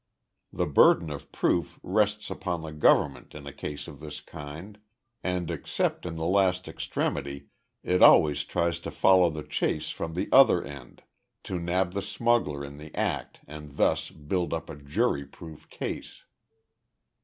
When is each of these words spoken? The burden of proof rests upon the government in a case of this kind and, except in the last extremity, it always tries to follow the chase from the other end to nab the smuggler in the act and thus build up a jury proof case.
The 0.51 0.65
burden 0.65 1.11
of 1.11 1.31
proof 1.31 1.79
rests 1.83 2.31
upon 2.31 2.63
the 2.63 2.71
government 2.71 3.35
in 3.35 3.45
a 3.45 3.53
case 3.53 3.87
of 3.87 3.99
this 3.99 4.19
kind 4.19 4.79
and, 5.23 5.51
except 5.51 6.07
in 6.07 6.15
the 6.15 6.25
last 6.25 6.67
extremity, 6.67 7.49
it 7.83 8.01
always 8.01 8.43
tries 8.43 8.79
to 8.79 8.89
follow 8.89 9.29
the 9.29 9.43
chase 9.43 9.91
from 9.91 10.15
the 10.15 10.27
other 10.31 10.63
end 10.63 11.03
to 11.43 11.59
nab 11.59 11.93
the 11.93 12.01
smuggler 12.01 12.65
in 12.65 12.79
the 12.79 12.95
act 12.95 13.41
and 13.45 13.77
thus 13.77 14.09
build 14.09 14.55
up 14.55 14.71
a 14.71 14.75
jury 14.75 15.23
proof 15.27 15.69
case. 15.69 16.23